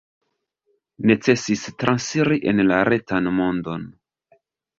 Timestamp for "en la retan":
2.53-3.31